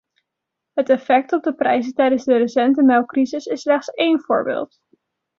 Het 0.73 0.89
effect 0.89 1.33
op 1.33 1.43
de 1.43 1.53
prijzen 1.55 1.93
tijdens 1.93 2.23
de 2.23 2.37
recente 2.37 2.83
melkcrisis 2.83 3.45
is 3.45 3.61
slechts 3.61 3.87
één 3.89 4.19
voorbeeld. 4.21 4.79